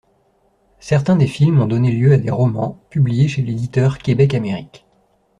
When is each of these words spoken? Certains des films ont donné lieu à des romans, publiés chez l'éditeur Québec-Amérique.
Certains 0.79 1.15
des 1.15 1.27
films 1.27 1.61
ont 1.61 1.67
donné 1.67 1.91
lieu 1.91 2.13
à 2.13 2.17
des 2.17 2.31
romans, 2.31 2.79
publiés 2.89 3.27
chez 3.27 3.43
l'éditeur 3.43 3.99
Québec-Amérique. 3.99 4.87